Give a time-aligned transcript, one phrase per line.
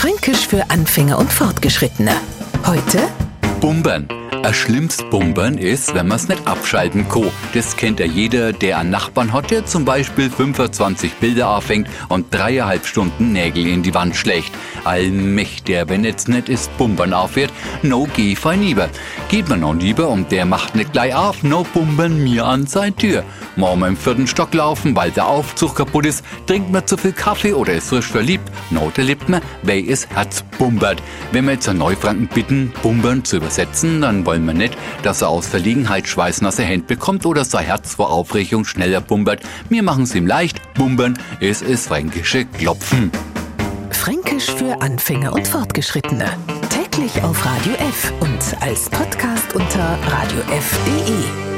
[0.00, 2.12] Fränkisch für Anfänger und Fortgeschrittene.
[2.64, 3.06] Heute
[3.60, 4.08] Bumbern.
[4.32, 7.30] Ein schlimmst Bumbern ist, wenn man's nicht abschalten kann.
[7.52, 12.32] Das kennt ja jeder, der einen Nachbarn hat, der zum Beispiel 25 Bilder aufhängt und
[12.32, 14.52] dreieinhalb Stunden Nägel in die Wand schlägt.
[14.84, 17.52] Allmächtiger, wenn jetzt nicht ist Bumbern aufhört,
[17.82, 18.88] no geh fein lieber.
[19.28, 22.94] Geht man noch lieber und der macht nicht gleich auf, no bumbern mir an seine
[22.94, 23.24] Tür.
[23.56, 27.52] Morgen im vierten Stock laufen, weil der Aufzug kaputt ist, trinkt man zu viel Kaffee
[27.52, 31.02] oder ist frisch verliebt, no, da lebt man, wer ist Herz bumbert.
[31.32, 35.28] Wenn wir jetzt einen Neufranken bitten, bumbern zu übersetzen, dann wollen wir nicht, dass er
[35.28, 39.40] aus Verlegenheit schweißnasse Hände bekommt oder sein Herz vor Aufregung schneller bumbert.
[39.68, 43.10] Wir machen es ihm leicht, bumbern, es ist fränkische Klopfen.
[43.90, 46.26] Fränkisch für Anfänger und Fortgeschrittene.
[46.70, 51.49] Täglich auf Radio F und als Podcast unter radiof.de.